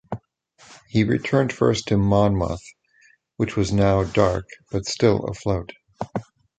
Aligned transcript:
He 0.89 1.03
returned 1.03 1.53
first 1.53 1.89
to 1.89 1.97
"Monmouth", 1.99 2.63
which 3.37 3.55
was 3.55 3.71
now 3.71 4.03
dark 4.03 4.45
but 4.71 4.87
still 4.87 5.25
afloat. 5.25 5.73